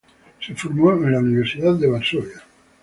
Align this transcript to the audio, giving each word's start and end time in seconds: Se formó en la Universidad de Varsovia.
Se 0.43 0.55
formó 0.55 0.93
en 0.93 1.11
la 1.11 1.19
Universidad 1.19 1.75
de 1.75 1.85
Varsovia. 1.85 2.41